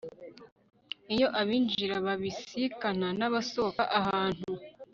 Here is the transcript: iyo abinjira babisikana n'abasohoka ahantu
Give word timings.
iyo 1.13 1.27
abinjira 1.39 1.95
babisikana 2.05 3.07
n'abasohoka 3.19 3.83
ahantu 3.99 4.49